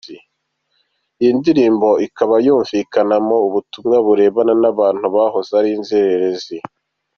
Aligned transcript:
Iyi 1.21 1.31
ndirimbo 1.39 1.89
ikaba 2.05 2.35
yumvikanamo 2.45 3.35
ubutumwa 3.47 3.97
burebana 4.05 4.53
n’abantu 4.61 5.05
bahoze 5.15 5.51
ari 5.59 5.69
inzererezi. 5.77 6.57